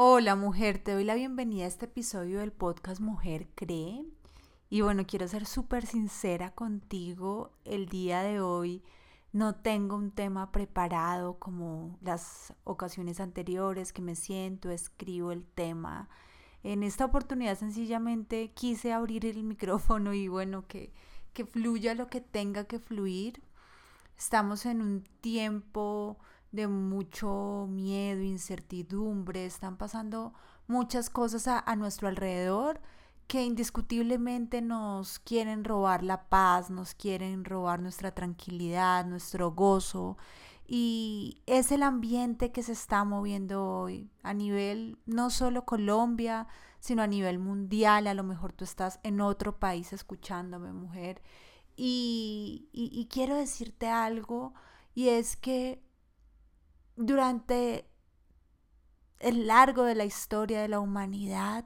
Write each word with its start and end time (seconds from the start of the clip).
Hola 0.00 0.36
mujer, 0.36 0.78
te 0.78 0.92
doy 0.92 1.02
la 1.02 1.16
bienvenida 1.16 1.64
a 1.64 1.66
este 1.66 1.86
episodio 1.86 2.38
del 2.38 2.52
podcast 2.52 3.00
Mujer 3.00 3.48
Cree. 3.56 4.04
Y 4.70 4.82
bueno, 4.82 5.04
quiero 5.08 5.26
ser 5.26 5.44
súper 5.44 5.86
sincera 5.86 6.52
contigo. 6.52 7.50
El 7.64 7.88
día 7.88 8.22
de 8.22 8.40
hoy 8.40 8.84
no 9.32 9.56
tengo 9.56 9.96
un 9.96 10.12
tema 10.12 10.52
preparado 10.52 11.40
como 11.40 11.98
las 12.00 12.54
ocasiones 12.62 13.18
anteriores 13.18 13.92
que 13.92 14.00
me 14.00 14.14
siento, 14.14 14.70
escribo 14.70 15.32
el 15.32 15.44
tema. 15.44 16.08
En 16.62 16.84
esta 16.84 17.04
oportunidad 17.04 17.58
sencillamente 17.58 18.52
quise 18.52 18.92
abrir 18.92 19.26
el 19.26 19.42
micrófono 19.42 20.14
y 20.14 20.28
bueno, 20.28 20.64
que, 20.68 20.92
que 21.32 21.44
fluya 21.44 21.96
lo 21.96 22.06
que 22.06 22.20
tenga 22.20 22.68
que 22.68 22.78
fluir. 22.78 23.42
Estamos 24.16 24.64
en 24.64 24.80
un 24.80 25.02
tiempo 25.20 26.20
de 26.52 26.66
mucho 26.66 27.66
miedo, 27.68 28.22
incertidumbre, 28.22 29.44
están 29.44 29.76
pasando 29.76 30.32
muchas 30.66 31.10
cosas 31.10 31.46
a, 31.48 31.76
nuestro 31.76 32.08
alrededor 32.08 32.80
que 33.26 33.44
indiscutiblemente 33.44 34.62
nos 34.62 35.18
quieren 35.18 35.64
robar 35.64 36.02
la 36.02 36.28
paz, 36.28 36.70
nos 36.70 36.94
quieren 36.94 37.44
robar 37.44 37.80
nuestra 37.80 38.12
tranquilidad, 38.12 39.04
nuestro 39.04 39.52
gozo. 39.52 40.16
Y 40.66 41.42
es 41.46 41.72
el 41.72 41.82
ambiente 41.82 42.52
que 42.52 42.62
se 42.62 42.72
está 42.72 43.04
moviendo 43.04 43.66
hoy 43.66 44.10
a 44.22 44.32
nivel 44.32 44.98
no 45.04 45.30
solo 45.30 45.66
Colombia, 45.66 46.46
sino 46.80 47.02
a 47.02 47.06
nivel 47.06 47.38
mundial. 47.38 48.06
A 48.06 48.14
lo 48.14 48.24
mejor 48.24 48.52
tú 48.52 48.64
estás 48.64 48.98
en 49.02 49.20
otro 49.20 49.58
país 49.58 49.92
escuchándome, 49.92 50.72
mujer. 50.72 51.20
Y, 51.76 52.68
y 52.72 53.06
quiero 53.10 53.36
decirte 53.36 53.88
algo, 53.88 54.54
y 54.94 55.10
es 55.10 55.36
que 55.36 55.82
durante 56.98 57.88
el 59.20 59.46
largo 59.46 59.84
de 59.84 59.94
la 59.94 60.04
historia 60.04 60.60
de 60.60 60.68
la 60.68 60.80
humanidad, 60.80 61.64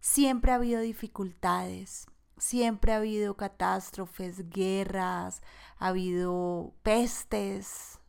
siempre 0.00 0.50
ha 0.50 0.56
habido 0.56 0.80
dificultades, 0.80 2.06
siempre 2.36 2.92
ha 2.92 2.96
habido 2.96 3.36
catástrofes, 3.36 4.50
guerras, 4.50 5.42
ha 5.78 5.88
habido 5.88 6.74
pestes. 6.82 8.00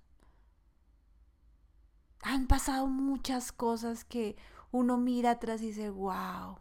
Han 2.23 2.48
pasado 2.48 2.88
muchas 2.88 3.52
cosas 3.52 4.04
que 4.04 4.36
uno 4.72 4.98
mira 4.98 5.32
atrás 5.32 5.62
y 5.62 5.68
dice, 5.68 5.92
wow, 5.92 6.58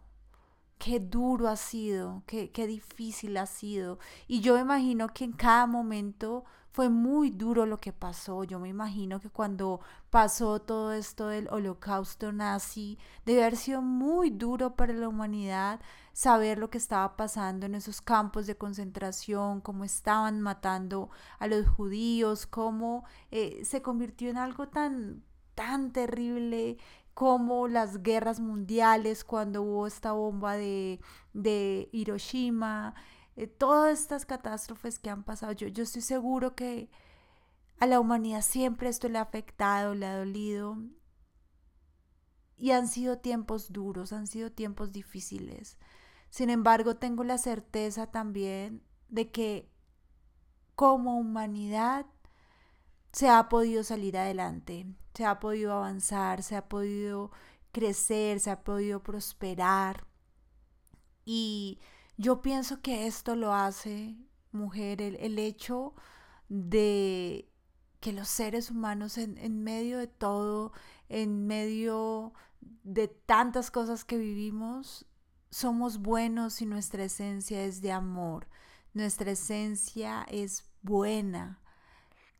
qué 0.78 1.00
duro 1.00 1.48
ha 1.48 1.56
sido, 1.56 2.22
qué, 2.26 2.50
qué 2.50 2.66
difícil 2.66 3.36
ha 3.36 3.46
sido. 3.46 3.98
Y 4.26 4.40
yo 4.40 4.54
me 4.54 4.60
imagino 4.60 5.08
que 5.08 5.24
en 5.24 5.32
cada 5.32 5.66
momento 5.66 6.44
fue 6.70 6.88
muy 6.88 7.30
duro 7.30 7.66
lo 7.66 7.78
que 7.78 7.92
pasó. 7.92 8.44
Yo 8.44 8.60
me 8.60 8.68
imagino 8.68 9.20
que 9.20 9.30
cuando 9.30 9.80
pasó 10.10 10.60
todo 10.60 10.92
esto 10.92 11.26
del 11.28 11.48
holocausto 11.50 12.30
nazi, 12.30 12.98
debe 13.26 13.42
haber 13.42 13.56
sido 13.56 13.82
muy 13.82 14.30
duro 14.30 14.76
para 14.76 14.92
la 14.92 15.08
humanidad 15.08 15.80
saber 16.12 16.58
lo 16.58 16.70
que 16.70 16.78
estaba 16.78 17.16
pasando 17.16 17.66
en 17.66 17.74
esos 17.74 18.00
campos 18.00 18.46
de 18.46 18.56
concentración, 18.56 19.60
cómo 19.60 19.84
estaban 19.84 20.40
matando 20.40 21.10
a 21.40 21.48
los 21.48 21.68
judíos, 21.68 22.46
cómo 22.46 23.04
eh, 23.30 23.64
se 23.64 23.82
convirtió 23.82 24.30
en 24.30 24.36
algo 24.38 24.68
tan 24.68 25.24
tan 25.54 25.90
terrible 25.90 26.78
como 27.18 27.66
las 27.66 28.04
guerras 28.04 28.38
mundiales, 28.38 29.24
cuando 29.24 29.62
hubo 29.62 29.88
esta 29.88 30.12
bomba 30.12 30.56
de, 30.56 31.00
de 31.32 31.88
Hiroshima, 31.90 32.94
eh, 33.34 33.48
todas 33.48 33.98
estas 33.98 34.24
catástrofes 34.24 35.00
que 35.00 35.10
han 35.10 35.24
pasado. 35.24 35.50
Yo, 35.50 35.66
yo 35.66 35.82
estoy 35.82 36.02
seguro 36.02 36.54
que 36.54 36.88
a 37.80 37.86
la 37.86 37.98
humanidad 37.98 38.42
siempre 38.42 38.88
esto 38.88 39.08
le 39.08 39.18
ha 39.18 39.22
afectado, 39.22 39.96
le 39.96 40.06
ha 40.06 40.16
dolido. 40.16 40.78
Y 42.56 42.70
han 42.70 42.86
sido 42.86 43.18
tiempos 43.18 43.72
duros, 43.72 44.12
han 44.12 44.28
sido 44.28 44.52
tiempos 44.52 44.92
difíciles. 44.92 45.76
Sin 46.30 46.50
embargo, 46.50 46.98
tengo 46.98 47.24
la 47.24 47.38
certeza 47.38 48.06
también 48.06 48.80
de 49.08 49.32
que 49.32 49.68
como 50.76 51.18
humanidad 51.18 52.06
se 53.12 53.28
ha 53.28 53.48
podido 53.48 53.82
salir 53.84 54.16
adelante, 54.16 54.86
se 55.14 55.24
ha 55.24 55.40
podido 55.40 55.72
avanzar, 55.72 56.42
se 56.42 56.56
ha 56.56 56.68
podido 56.68 57.30
crecer, 57.72 58.40
se 58.40 58.50
ha 58.50 58.62
podido 58.62 59.02
prosperar. 59.02 60.06
Y 61.24 61.80
yo 62.16 62.42
pienso 62.42 62.80
que 62.80 63.06
esto 63.06 63.36
lo 63.36 63.52
hace, 63.52 64.16
mujer, 64.52 65.02
el, 65.02 65.38
hecho 65.38 65.94
de 66.48 67.50
que 68.00 68.12
los 68.12 68.28
seres 68.28 68.70
humanos 68.70 69.18
en, 69.18 69.38
en, 69.38 69.62
medio 69.62 69.98
de 69.98 70.06
todo, 70.06 70.72
en 71.08 71.46
medio 71.46 72.32
de 72.60 73.08
tantas 73.08 73.70
cosas 73.70 74.04
que 74.04 74.18
vivimos, 74.18 75.06
somos 75.50 75.98
buenos 75.98 76.60
y 76.62 76.66
nuestra 76.66 77.04
esencia 77.04 77.64
es 77.64 77.80
de 77.80 77.92
amor. 77.92 78.48
Nuestra 78.94 79.32
esencia 79.32 80.26
es 80.30 80.64
buena 80.82 81.60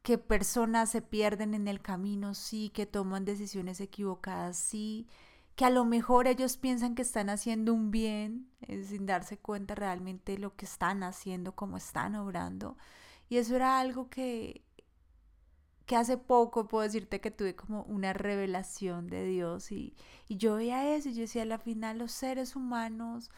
que 0.08 0.16
personas 0.16 0.88
se 0.88 1.02
pierden 1.02 1.52
en 1.52 1.69
el 1.69 1.82
camino, 1.82 2.32
sí, 2.32 2.70
que 2.70 2.86
toman 2.86 3.26
decisiones 3.26 3.78
equivocadas, 3.78 4.56
sí, 4.56 5.06
que 5.54 5.66
a 5.66 5.70
lo 5.70 5.84
mejor 5.84 6.28
ellos 6.28 6.56
piensan 6.56 6.94
que 6.94 7.02
están 7.02 7.28
haciendo 7.28 7.74
un 7.74 7.91
bien 7.91 8.50
eh, 8.62 8.82
sin 8.84 9.04
darse 9.04 9.36
cuenta 9.36 9.74
realmente 9.74 10.38
lo 10.38 10.56
que 10.56 10.64
están 10.64 11.02
haciendo, 11.02 11.54
cómo 11.54 11.76
están 11.76 12.14
obrando. 12.14 12.78
Y 13.28 13.36
eso 13.36 13.54
era 13.54 13.80
algo 13.80 14.08
que, 14.08 14.64
que 15.84 15.94
hace 15.94 16.16
poco 16.16 16.69
puedo 16.69 16.84
decirte 16.84 17.20
que 17.20 17.30
tuve 17.30 17.54
como 17.54 17.82
una 17.82 18.14
revelación 18.14 19.08
de 19.08 19.26
Dios 19.26 19.70
y, 19.70 19.94
y 20.26 20.38
yo 20.38 20.54
veía 20.54 20.94
eso 20.94 21.10
y 21.10 21.16
yo 21.16 21.20
decía, 21.20 21.42
al 21.42 21.58
final 21.58 21.98
los 21.98 22.12
seres 22.12 22.56
humanos, 22.56 23.30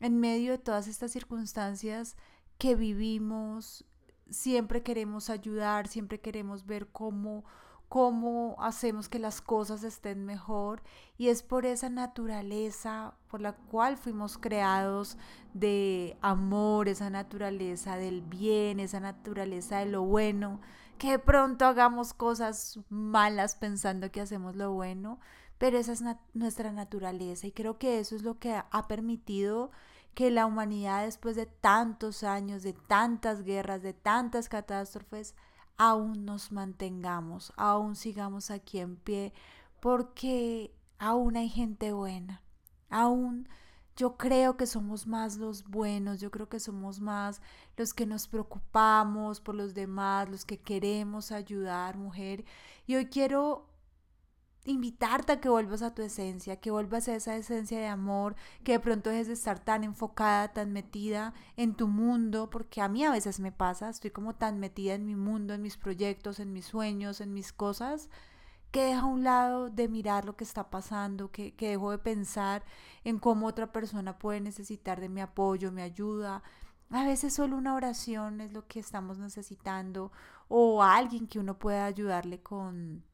en 0.00 0.18
medio 0.18 0.50
de 0.50 0.58
todas 0.58 0.88
estas 0.88 1.12
circunstancias 1.12 2.16
que 2.58 2.74
vivimos, 2.74 3.84
siempre 4.30 4.82
queremos 4.82 5.30
ayudar, 5.30 5.88
siempre 5.88 6.20
queremos 6.20 6.66
ver 6.66 6.88
cómo, 6.88 7.44
cómo 7.88 8.56
hacemos 8.60 9.08
que 9.08 9.18
las 9.18 9.40
cosas 9.40 9.84
estén 9.84 10.24
mejor 10.24 10.82
y 11.16 11.28
es 11.28 11.42
por 11.42 11.66
esa 11.66 11.88
naturaleza 11.88 13.14
por 13.28 13.40
la 13.40 13.52
cual 13.54 13.96
fuimos 13.96 14.38
creados 14.38 15.16
de 15.54 16.16
amor, 16.20 16.88
esa 16.88 17.10
naturaleza 17.10 17.96
del 17.96 18.22
bien, 18.22 18.80
esa 18.80 19.00
naturaleza 19.00 19.78
de 19.78 19.86
lo 19.86 20.02
bueno, 20.02 20.60
que 20.98 21.12
de 21.12 21.18
pronto 21.18 21.66
hagamos 21.66 22.14
cosas 22.14 22.80
malas 22.88 23.54
pensando 23.54 24.10
que 24.10 24.20
hacemos 24.20 24.56
lo 24.56 24.72
bueno, 24.72 25.20
pero 25.58 25.78
esa 25.78 25.92
es 25.92 26.02
nuestra 26.34 26.72
naturaleza 26.72 27.46
y 27.46 27.52
creo 27.52 27.78
que 27.78 27.98
eso 27.98 28.16
es 28.16 28.22
lo 28.22 28.38
que 28.38 28.54
ha 28.54 28.88
permitido 28.88 29.70
que 30.16 30.30
la 30.30 30.46
humanidad 30.46 31.04
después 31.04 31.36
de 31.36 31.44
tantos 31.44 32.22
años, 32.22 32.62
de 32.62 32.72
tantas 32.72 33.42
guerras, 33.42 33.82
de 33.82 33.92
tantas 33.92 34.48
catástrofes, 34.48 35.34
aún 35.76 36.24
nos 36.24 36.52
mantengamos, 36.52 37.52
aún 37.58 37.96
sigamos 37.96 38.50
aquí 38.50 38.78
en 38.78 38.96
pie, 38.96 39.34
porque 39.78 40.74
aún 40.98 41.36
hay 41.36 41.50
gente 41.50 41.92
buena, 41.92 42.40
aún 42.88 43.46
yo 43.94 44.16
creo 44.16 44.56
que 44.56 44.66
somos 44.66 45.06
más 45.06 45.36
los 45.36 45.64
buenos, 45.64 46.18
yo 46.18 46.30
creo 46.30 46.48
que 46.48 46.60
somos 46.60 46.98
más 46.98 47.42
los 47.76 47.92
que 47.92 48.06
nos 48.06 48.26
preocupamos 48.26 49.42
por 49.42 49.54
los 49.54 49.74
demás, 49.74 50.30
los 50.30 50.46
que 50.46 50.58
queremos 50.58 51.30
ayudar, 51.30 51.98
mujer. 51.98 52.46
Y 52.86 52.94
hoy 52.94 53.06
quiero 53.06 53.66
invitarte 54.66 55.32
a 55.32 55.40
que 55.40 55.48
vuelvas 55.48 55.82
a 55.82 55.94
tu 55.94 56.02
esencia, 56.02 56.56
que 56.56 56.70
vuelvas 56.70 57.08
a 57.08 57.14
esa 57.14 57.36
esencia 57.36 57.78
de 57.78 57.86
amor, 57.86 58.34
que 58.64 58.72
de 58.72 58.80
pronto 58.80 59.10
dejes 59.10 59.28
de 59.28 59.34
estar 59.34 59.60
tan 59.60 59.84
enfocada, 59.84 60.52
tan 60.52 60.72
metida 60.72 61.34
en 61.56 61.74
tu 61.74 61.86
mundo, 61.88 62.50
porque 62.50 62.80
a 62.80 62.88
mí 62.88 63.04
a 63.04 63.10
veces 63.12 63.40
me 63.40 63.52
pasa, 63.52 63.88
estoy 63.88 64.10
como 64.10 64.34
tan 64.34 64.58
metida 64.58 64.94
en 64.94 65.06
mi 65.06 65.14
mundo, 65.14 65.54
en 65.54 65.62
mis 65.62 65.76
proyectos, 65.76 66.40
en 66.40 66.52
mis 66.52 66.66
sueños, 66.66 67.20
en 67.20 67.32
mis 67.32 67.52
cosas, 67.52 68.10
que 68.72 68.84
dejo 68.84 69.06
a 69.06 69.10
un 69.10 69.24
lado 69.24 69.70
de 69.70 69.88
mirar 69.88 70.24
lo 70.24 70.36
que 70.36 70.44
está 70.44 70.68
pasando, 70.68 71.30
que, 71.30 71.54
que 71.54 71.70
dejo 71.70 71.92
de 71.92 71.98
pensar 71.98 72.64
en 73.04 73.18
cómo 73.18 73.46
otra 73.46 73.72
persona 73.72 74.18
puede 74.18 74.40
necesitar 74.40 75.00
de 75.00 75.08
mi 75.08 75.20
apoyo, 75.20 75.70
mi 75.72 75.82
ayuda. 75.82 76.42
A 76.90 77.04
veces 77.04 77.34
solo 77.34 77.56
una 77.56 77.74
oración 77.74 78.40
es 78.40 78.52
lo 78.52 78.66
que 78.66 78.80
estamos 78.80 79.18
necesitando 79.18 80.12
o 80.48 80.82
alguien 80.82 81.26
que 81.28 81.38
uno 81.38 81.58
pueda 81.58 81.86
ayudarle 81.86 82.42
con 82.42 83.04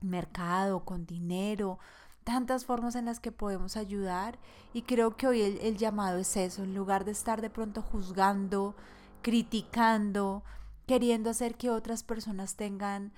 mercado, 0.00 0.84
con 0.84 1.06
dinero, 1.06 1.78
tantas 2.24 2.66
formas 2.66 2.94
en 2.94 3.06
las 3.06 3.20
que 3.20 3.32
podemos 3.32 3.76
ayudar 3.76 4.38
y 4.74 4.82
creo 4.82 5.16
que 5.16 5.26
hoy 5.26 5.40
el, 5.40 5.76
llamado 5.78 6.18
es 6.18 6.36
eso, 6.36 6.62
en 6.62 6.74
lugar 6.74 7.04
de 7.04 7.12
estar 7.12 7.40
de 7.40 7.48
pronto 7.48 7.80
juzgando, 7.80 8.74
criticando, 9.22 10.44
queriendo 10.86 11.30
hacer 11.30 11.54
que 11.54 11.70
otras 11.70 12.02
personas 12.02 12.54
tengan 12.54 13.12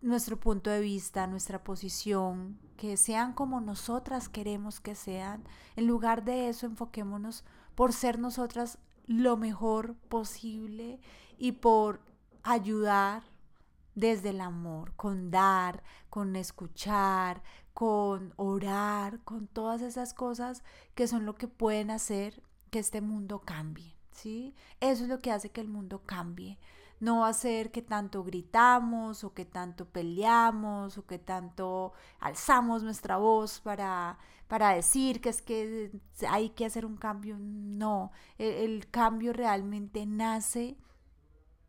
nuestro 0.00 0.38
punto 0.38 0.70
de 0.70 0.80
vista, 0.80 1.26
nuestra 1.26 1.64
posición, 1.64 2.58
que 2.76 2.96
sean 2.96 3.32
como 3.32 3.60
nosotras 3.60 4.28
queremos 4.28 4.80
que 4.80 4.94
sean. 4.94 5.44
En 5.76 5.86
lugar 5.86 6.24
de 6.24 6.48
eso, 6.48 6.66
enfoquémonos 6.66 7.44
por 7.74 7.92
ser 7.92 8.18
nosotras 8.18 8.78
lo 9.06 9.36
mejor 9.36 9.96
posible 10.08 11.00
y 11.36 11.52
por 11.52 12.00
ayudar 12.42 13.24
desde 13.94 14.30
el 14.30 14.40
amor, 14.40 14.94
con 14.96 15.30
dar, 15.30 15.82
con 16.08 16.36
escuchar, 16.36 17.42
con 17.74 18.32
orar, 18.36 19.20
con 19.24 19.46
todas 19.46 19.82
esas 19.82 20.14
cosas 20.14 20.62
que 20.94 21.06
son 21.06 21.24
lo 21.26 21.34
que 21.34 21.48
pueden 21.48 21.90
hacer 21.90 22.42
que 22.70 22.78
este 22.78 23.00
mundo 23.00 23.40
cambie, 23.40 23.96
¿sí? 24.12 24.54
Eso 24.80 25.04
es 25.04 25.08
lo 25.08 25.20
que 25.20 25.32
hace 25.32 25.50
que 25.50 25.60
el 25.60 25.68
mundo 25.68 26.02
cambie. 26.04 26.58
No 27.00 27.20
va 27.20 27.28
a 27.28 27.32
ser 27.32 27.72
que 27.72 27.80
tanto 27.82 28.22
gritamos 28.22 29.24
o 29.24 29.32
que 29.32 29.46
tanto 29.46 29.86
peleamos 29.86 30.98
o 30.98 31.06
que 31.06 31.18
tanto 31.18 31.94
alzamos 32.20 32.82
nuestra 32.82 33.16
voz 33.16 33.60
para, 33.60 34.18
para 34.48 34.74
decir 34.74 35.20
que 35.22 35.30
es 35.30 35.40
que 35.40 35.90
hay 36.28 36.50
que 36.50 36.66
hacer 36.66 36.84
un 36.84 36.96
cambio. 36.98 37.38
No, 37.38 38.12
el, 38.36 38.52
el 38.52 38.90
cambio 38.90 39.32
realmente 39.32 40.04
nace 40.04 40.76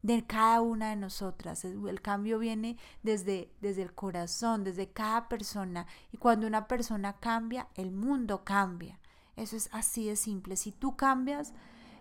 de 0.01 0.25
cada 0.25 0.61
una 0.61 0.89
de 0.89 0.95
nosotras. 0.95 1.63
El 1.65 2.01
cambio 2.01 2.39
viene 2.39 2.77
desde, 3.03 3.51
desde 3.61 3.83
el 3.83 3.93
corazón, 3.93 4.63
desde 4.63 4.89
cada 4.89 5.29
persona. 5.29 5.85
Y 6.11 6.17
cuando 6.17 6.47
una 6.47 6.67
persona 6.67 7.13
cambia, 7.13 7.67
el 7.75 7.91
mundo 7.91 8.43
cambia. 8.43 8.99
Eso 9.35 9.55
es 9.55 9.69
así 9.71 10.07
de 10.07 10.15
simple. 10.15 10.55
Si 10.55 10.71
tú 10.71 10.95
cambias, 10.95 11.53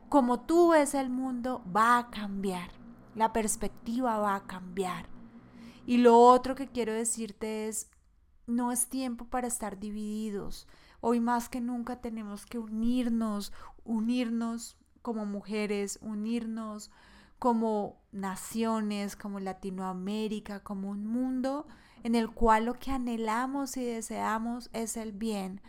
como 0.08 0.41
tú 0.41 0.70
ves 0.70 0.94
el 0.94 1.11
mundo, 1.11 1.62
va 1.75 1.99
a 1.99 2.11
cambiar. 2.11 2.70
La 3.14 3.32
perspectiva 3.32 4.19
va 4.19 4.35
a 4.35 4.46
cambiar. 4.46 5.06
Y 5.87 5.99
lo 5.99 6.19
otro 6.19 6.55
que 6.55 6.69
quiero 6.69 6.93
decirte 6.93 7.69
es, 7.69 7.91
no 8.46 8.73
es 8.73 8.88
tiempo 8.88 9.26
para 9.26 9.46
estar 9.46 9.79
divididos. 9.79 10.67
Hoy 11.00 11.20
más 11.20 11.49
que 11.49 11.61
nunca 11.61 12.00
tenemos 12.00 12.44
que 12.44 12.58
unirnos, 12.58 13.53
unirnos 13.85 14.76
como 15.03 15.25
mujeres, 15.25 15.99
unirnos 16.03 16.91
como 17.41 17.97
naciones, 18.13 19.17
como 19.17 19.41
Latinoamérica, 19.41 20.61
como 20.61 20.91
un 20.91 21.07
mundo 21.07 21.67
en 22.05 22.15
el 22.15 22.31
cual 22.31 22.67
lo 22.67 22.75
que 22.75 22.93
anhelamos 22.93 23.77
y 23.77 23.85
deseamos 23.85 24.71
es 24.73 24.97
el 24.97 25.13
bien. 25.13 25.61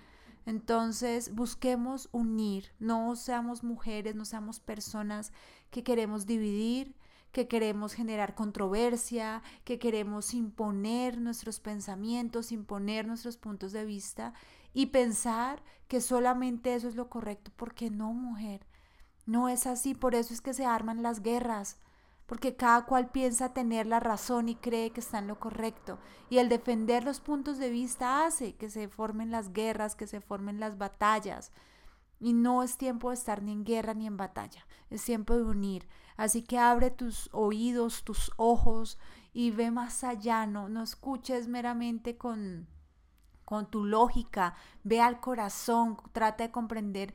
Entonces 0.46 1.34
busquemos 1.34 2.10
unir, 2.12 2.74
no 2.80 3.16
seamos 3.16 3.64
mujeres, 3.64 4.16
no 4.16 4.26
seamos 4.26 4.60
personas 4.60 5.32
que 5.70 5.84
queremos 5.84 6.26
dividir, 6.26 6.96
que 7.32 7.48
queremos 7.48 7.94
generar 7.94 8.36
controversia, 8.36 9.42
que 9.64 9.80
queremos 9.80 10.34
imponer 10.34 11.20
nuestros 11.22 11.62
pensamientos, 11.62 12.52
imponer 12.52 13.08
nuestros 13.08 13.38
puntos 13.38 13.72
de 13.72 13.86
vista 13.86 14.34
y 14.74 14.88
pensar 14.88 15.64
que 15.88 16.02
solamente 16.02 16.74
eso 16.76 16.90
es 16.90 16.96
lo 16.96 17.10
correcto, 17.10 17.52
porque 17.56 17.90
no, 17.90 18.14
mujer. 18.14 18.66
No 19.26 19.50
es 19.50 19.68
así, 19.68 19.94
por 19.94 20.16
eso 20.16 20.34
es 20.34 20.42
que 20.42 20.54
se 20.54 20.66
arman 20.66 21.04
las 21.04 21.22
guerras, 21.22 21.78
porque 22.26 22.56
cada 22.56 22.86
cual 22.86 23.10
piensa 23.10 23.54
tener 23.54 23.86
la 23.88 24.00
razón 24.00 24.50
y 24.50 24.56
cree 24.56 24.92
que 24.92 25.02
está 25.02 25.20
en 25.20 25.28
lo 25.28 25.40
correcto. 25.40 26.00
Y 26.30 26.38
el 26.38 26.50
defender 26.50 27.04
los 27.04 27.20
puntos 27.20 27.58
de 27.58 27.70
vista 27.70 28.26
hace 28.26 28.56
que 28.56 28.70
se 28.70 28.88
formen 28.88 29.32
las 29.32 29.54
guerras, 29.54 29.96
que 29.96 30.08
se 30.08 30.22
formen 30.22 30.60
las 30.60 30.78
batallas. 30.78 31.52
Y 32.20 32.34
no 32.34 32.64
es 32.64 32.78
tiempo 32.78 33.10
de 33.10 33.16
estar 33.16 33.42
ni 33.42 33.52
en 33.52 33.66
guerra 33.66 33.94
ni 33.94 34.08
en 34.08 34.16
batalla, 34.16 34.66
es 34.90 35.04
tiempo 35.04 35.36
de 35.36 35.44
unir. 35.44 35.88
Así 36.18 36.44
que 36.44 36.58
abre 36.58 36.92
tus 36.92 37.30
oídos, 37.34 38.04
tus 38.04 38.32
ojos 38.38 39.00
y 39.34 39.52
ve 39.52 39.72
más 39.72 40.04
allá, 40.04 40.46
no, 40.46 40.70
no 40.70 40.84
escuches 40.84 41.48
meramente 41.48 42.16
con, 42.18 42.68
con 43.44 43.70
tu 43.70 43.86
lógica, 43.86 44.56
ve 44.84 45.02
al 45.02 45.20
corazón, 45.20 45.98
trata 46.12 46.46
de 46.46 46.52
comprender 46.52 47.14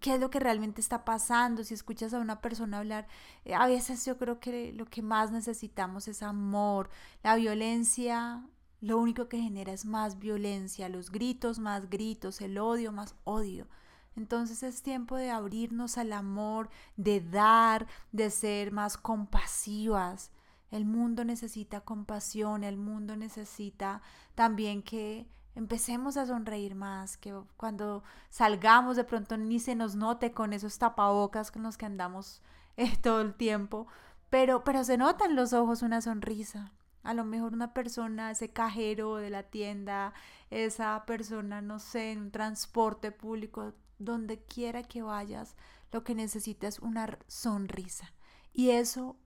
qué 0.00 0.14
es 0.14 0.20
lo 0.20 0.30
que 0.30 0.40
realmente 0.40 0.80
está 0.80 1.04
pasando, 1.04 1.64
si 1.64 1.74
escuchas 1.74 2.14
a 2.14 2.18
una 2.18 2.40
persona 2.40 2.78
hablar, 2.78 3.06
eh, 3.44 3.54
a 3.54 3.66
veces 3.66 4.04
yo 4.04 4.16
creo 4.18 4.40
que 4.40 4.72
lo 4.72 4.86
que 4.86 5.02
más 5.02 5.30
necesitamos 5.30 6.08
es 6.08 6.22
amor. 6.22 6.90
La 7.22 7.36
violencia 7.36 8.42
lo 8.80 8.98
único 8.98 9.28
que 9.28 9.40
genera 9.40 9.72
es 9.72 9.84
más 9.84 10.18
violencia, 10.18 10.88
los 10.88 11.10
gritos 11.10 11.58
más 11.58 11.90
gritos, 11.90 12.40
el 12.40 12.58
odio 12.58 12.92
más 12.92 13.14
odio. 13.24 13.68
Entonces 14.16 14.62
es 14.62 14.82
tiempo 14.82 15.16
de 15.16 15.30
abrirnos 15.30 15.98
al 15.98 16.12
amor, 16.12 16.70
de 16.96 17.20
dar, 17.20 17.86
de 18.12 18.30
ser 18.30 18.72
más 18.72 18.96
compasivas. 18.96 20.30
El 20.70 20.84
mundo 20.84 21.24
necesita 21.24 21.82
compasión, 21.82 22.64
el 22.64 22.76
mundo 22.76 23.16
necesita 23.16 24.02
también 24.34 24.82
que 24.82 25.26
empecemos 25.54 26.16
a 26.16 26.26
sonreír 26.26 26.74
más, 26.74 27.16
que 27.16 27.34
cuando 27.56 28.02
salgamos 28.28 28.96
de 28.96 29.04
pronto 29.04 29.36
ni 29.36 29.58
se 29.58 29.74
nos 29.74 29.94
note 29.94 30.32
con 30.32 30.52
esos 30.52 30.78
tapabocas 30.78 31.50
con 31.50 31.62
los 31.62 31.76
que 31.76 31.86
andamos 31.86 32.42
eh, 32.76 32.96
todo 33.02 33.20
el 33.20 33.34
tiempo, 33.34 33.86
pero, 34.30 34.64
pero 34.64 34.84
se 34.84 34.96
nota 34.96 35.24
en 35.24 35.36
los 35.36 35.52
ojos 35.52 35.82
una 35.82 36.00
sonrisa. 36.00 36.72
A 37.02 37.14
lo 37.14 37.24
mejor 37.24 37.54
una 37.54 37.72
persona, 37.72 38.30
ese 38.30 38.50
cajero 38.50 39.16
de 39.16 39.30
la 39.30 39.44
tienda, 39.44 40.12
esa 40.50 41.04
persona, 41.06 41.62
no 41.62 41.78
sé, 41.78 42.12
en 42.12 42.20
un 42.20 42.30
transporte 42.30 43.10
público, 43.10 43.72
donde 43.98 44.42
quiera 44.42 44.82
que 44.82 45.02
vayas, 45.02 45.56
lo 45.92 46.04
que 46.04 46.14
necesitas 46.14 46.74
es 46.74 46.80
una 46.80 47.18
sonrisa. 47.26 48.12
Y 48.52 48.70
eso 48.70 49.16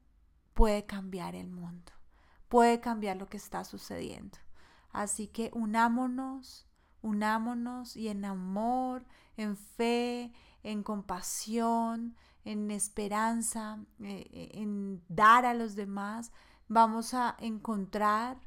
puede 0.54 0.86
cambiar 0.86 1.34
el 1.34 1.50
mundo, 1.50 1.92
puede 2.48 2.80
cambiar 2.80 3.16
lo 3.16 3.28
que 3.28 3.36
está 3.36 3.64
sucediendo. 3.64 4.38
Así 4.94 5.26
que 5.26 5.50
unámonos, 5.52 6.68
unámonos 7.02 7.96
y 7.96 8.08
en 8.08 8.24
amor, 8.24 9.04
en 9.36 9.56
fe, 9.56 10.32
en 10.62 10.84
compasión, 10.84 12.14
en 12.44 12.70
esperanza, 12.70 13.80
eh, 13.98 14.30
eh, 14.32 14.50
en 14.54 15.02
dar 15.08 15.46
a 15.46 15.52
los 15.52 15.74
demás, 15.74 16.30
vamos 16.68 17.12
a 17.12 17.36
encontrar 17.40 18.38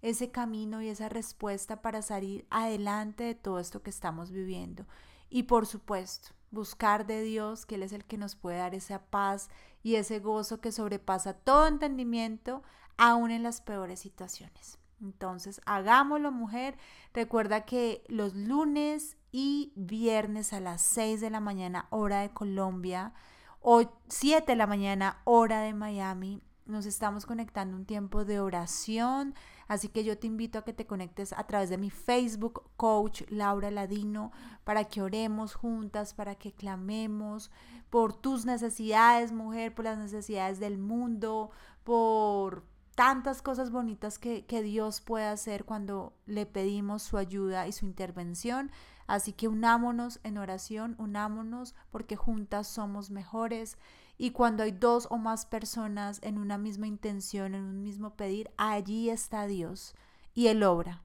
ese 0.00 0.30
camino 0.30 0.80
y 0.80 0.88
esa 0.88 1.10
respuesta 1.10 1.82
para 1.82 2.00
salir 2.00 2.46
adelante 2.48 3.24
de 3.24 3.34
todo 3.34 3.58
esto 3.60 3.82
que 3.82 3.90
estamos 3.90 4.30
viviendo. 4.30 4.86
Y 5.28 5.42
por 5.42 5.66
supuesto, 5.66 6.30
buscar 6.50 7.06
de 7.06 7.22
Dios, 7.22 7.66
que 7.66 7.74
Él 7.74 7.82
es 7.82 7.92
el 7.92 8.06
que 8.06 8.16
nos 8.16 8.36
puede 8.36 8.56
dar 8.56 8.74
esa 8.74 9.02
paz 9.04 9.50
y 9.82 9.96
ese 9.96 10.18
gozo 10.18 10.62
que 10.62 10.72
sobrepasa 10.72 11.34
todo 11.34 11.66
entendimiento, 11.66 12.62
aún 12.96 13.30
en 13.30 13.42
las 13.42 13.60
peores 13.60 14.00
situaciones. 14.00 14.79
Entonces, 15.00 15.60
hagámoslo, 15.66 16.32
mujer. 16.32 16.76
Recuerda 17.14 17.64
que 17.64 18.04
los 18.08 18.34
lunes 18.34 19.16
y 19.32 19.72
viernes 19.76 20.52
a 20.52 20.60
las 20.60 20.82
6 20.82 21.20
de 21.20 21.30
la 21.30 21.40
mañana, 21.40 21.86
hora 21.90 22.20
de 22.20 22.30
Colombia, 22.30 23.12
o 23.60 23.82
7 24.08 24.52
de 24.52 24.56
la 24.56 24.66
mañana, 24.66 25.20
hora 25.24 25.60
de 25.60 25.74
Miami, 25.74 26.42
nos 26.66 26.86
estamos 26.86 27.26
conectando 27.26 27.76
un 27.76 27.84
tiempo 27.84 28.24
de 28.24 28.40
oración. 28.40 29.34
Así 29.66 29.88
que 29.88 30.04
yo 30.04 30.18
te 30.18 30.26
invito 30.26 30.58
a 30.58 30.64
que 30.64 30.72
te 30.72 30.86
conectes 30.86 31.32
a 31.32 31.44
través 31.44 31.68
de 31.68 31.78
mi 31.78 31.90
Facebook, 31.90 32.62
Coach 32.76 33.22
Laura 33.28 33.70
Ladino, 33.70 34.32
para 34.64 34.84
que 34.84 35.02
oremos 35.02 35.54
juntas, 35.54 36.14
para 36.14 36.36
que 36.36 36.52
clamemos 36.52 37.50
por 37.90 38.14
tus 38.14 38.44
necesidades, 38.46 39.32
mujer, 39.32 39.74
por 39.74 39.84
las 39.84 39.98
necesidades 39.98 40.60
del 40.60 40.78
mundo, 40.78 41.50
por 41.84 42.64
tantas 43.00 43.40
cosas 43.40 43.70
bonitas 43.70 44.18
que, 44.18 44.44
Dios 44.62 45.00
puede 45.00 45.24
hacer 45.24 45.64
cuando 45.64 46.12
le 46.26 46.44
pedimos 46.44 47.02
su 47.02 47.16
ayuda 47.16 47.66
y 47.66 47.72
su 47.72 47.86
intervención. 47.86 48.70
Así 49.06 49.32
que 49.32 49.48
unámonos 49.48 50.20
en 50.22 50.36
oración, 50.36 50.96
unámonos 50.98 51.74
porque 51.90 52.16
juntas 52.16 52.66
somos 52.66 53.10
mejores. 53.10 53.78
Y 54.18 54.32
cuando 54.32 54.64
hay 54.64 54.72
dos 54.72 55.08
o 55.10 55.16
más 55.16 55.46
personas 55.46 56.20
en 56.22 56.36
una 56.36 56.58
misma 56.58 56.88
intención, 56.88 57.54
en 57.54 57.62
un 57.62 57.82
mismo 57.82 58.16
pedir, 58.16 58.50
allí 58.58 59.08
está 59.08 59.46
Dios. 59.46 59.94
Y 60.34 60.48
Él 60.48 60.62
obra. 60.62 61.02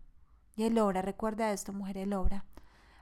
Y 0.57 0.63
Él 0.63 0.77
obra. 0.79 1.01
Recuerda 1.01 1.53
esto, 1.53 1.71
mujer, 1.71 1.97
Él 1.97 2.11
obra. 2.11 2.43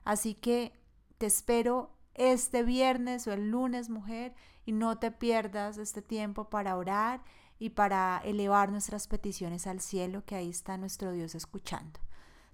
Así 0.04 0.36
que 0.36 0.72
te 1.18 1.26
espero 1.26 1.98
este 2.14 2.62
viernes 2.62 3.26
o 3.26 3.34
el 3.34 3.50
lunes, 3.50 3.90
mujer, 3.90 4.36
y 4.68 4.72
no 4.72 5.00
te 5.00 5.10
pierdas 5.10 5.80
este 5.80 6.04
tiempo 6.04 6.52
para 6.52 6.78
orar 6.78 7.24
y 7.64 7.70
para 7.70 8.22
elevar 8.26 8.74
nuestras 8.74 9.08
peticiones 9.08 9.68
al 9.68 9.80
cielo, 9.80 10.26
que 10.26 10.36
ahí 10.36 10.50
está 10.50 10.76
nuestro 10.76 11.14
Dios 11.14 11.34
escuchando. 11.34 11.98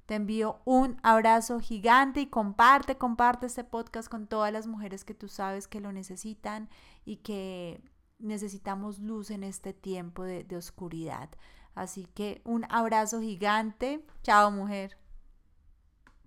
Te 0.05 0.13
envío 0.13 0.59
un 0.65 0.99
abrazo 1.01 1.59
gigante 1.59 2.21
y 2.21 2.27
comparte, 2.27 2.95
comparte 2.95 3.47
este 3.47 3.63
podcast 3.63 4.07
con 4.07 4.27
todas 4.27 4.53
las 4.53 4.67
mujeres 4.67 5.03
que 5.03 5.15
tú 5.15 5.27
sabes 5.27 5.67
que 5.67 5.79
lo 5.81 5.91
necesitan 5.91 6.69
y 7.05 7.15
que 7.17 7.81
necesitamos 8.19 8.99
luz 8.99 9.31
en 9.31 9.43
este 9.43 9.73
tiempo 9.73 10.25
de, 10.25 10.43
de 10.43 10.57
oscuridad. 10.57 11.31
Así 11.73 12.05
que 12.13 12.43
un 12.45 12.67
abrazo 12.69 13.19
gigante. 13.19 14.05
Chao 14.21 14.51
mujer. 14.51 14.95